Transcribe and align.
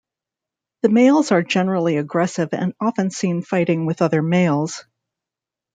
The 0.81 0.89
males 0.89 1.31
are 1.31 1.43
generally 1.43 1.97
aggressive 1.97 2.49
and 2.55 2.73
often 2.81 3.11
seen 3.11 3.43
fighting 3.43 3.85
with 3.85 4.01
other 4.01 4.23
males. 4.23 4.83